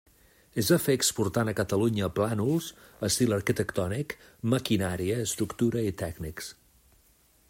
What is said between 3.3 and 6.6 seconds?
arquitectònic, maquinària, estructura i tècnics.